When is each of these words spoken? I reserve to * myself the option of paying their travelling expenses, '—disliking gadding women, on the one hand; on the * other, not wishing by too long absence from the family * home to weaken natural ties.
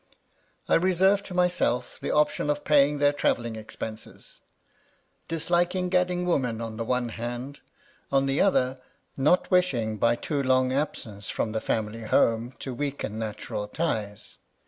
I 0.67 0.73
reserve 0.73 1.21
to 1.25 1.35
* 1.35 1.35
myself 1.35 1.99
the 2.01 2.09
option 2.09 2.49
of 2.49 2.65
paying 2.65 2.97
their 2.97 3.13
travelling 3.13 3.55
expenses, 3.55 4.41
'—disliking 5.27 5.89
gadding 5.89 6.25
women, 6.25 6.59
on 6.59 6.77
the 6.77 6.83
one 6.83 7.09
hand; 7.09 7.59
on 8.11 8.25
the 8.25 8.41
* 8.41 8.41
other, 8.41 8.79
not 9.15 9.51
wishing 9.51 9.97
by 9.99 10.15
too 10.15 10.41
long 10.41 10.73
absence 10.73 11.29
from 11.29 11.51
the 11.51 11.61
family 11.61 12.01
* 12.01 12.05
home 12.05 12.53
to 12.57 12.73
weaken 12.73 13.19
natural 13.19 13.67
ties. 13.67 14.39